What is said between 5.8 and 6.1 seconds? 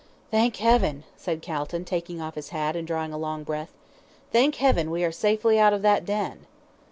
that